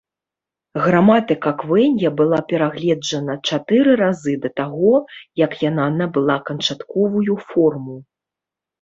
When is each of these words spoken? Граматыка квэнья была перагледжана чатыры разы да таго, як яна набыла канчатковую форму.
Граматыка 0.85 1.51
квэнья 1.63 2.11
была 2.21 2.39
перагледжана 2.53 3.37
чатыры 3.51 3.91
разы 4.03 4.33
да 4.49 4.53
таго, 4.63 4.95
як 5.45 5.51
яна 5.69 5.89
набыла 6.03 6.43
канчатковую 6.53 7.33
форму. 7.49 7.97